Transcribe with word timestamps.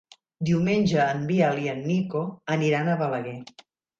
Diumenge 0.49 1.01
en 1.01 1.21
Biel 1.31 1.61
i 1.65 1.69
en 1.75 1.83
Nico 1.91 2.23
aniran 2.57 2.89
a 2.89 2.95
Balaguer. 3.05 3.37